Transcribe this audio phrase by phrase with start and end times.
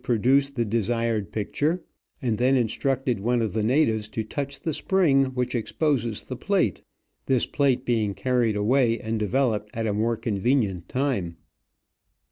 [0.01, 1.83] 187 produce the desired picture,
[2.23, 6.81] and then instructed one of the natives to touch the spring which exposes the plate,
[7.27, 11.37] this plate being carried away and developed at a more convenient time.